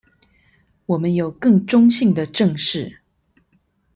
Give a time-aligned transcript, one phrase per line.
[0.87, 3.01] 我們有更中性的「正視」